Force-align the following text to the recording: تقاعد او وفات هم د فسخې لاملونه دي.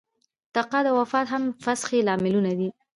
تقاعد 0.55 0.85
او 0.89 0.95
وفات 1.01 1.27
هم 1.33 1.41
د 1.47 1.51
فسخې 1.63 1.99
لاملونه 2.07 2.51
دي. 2.59 2.69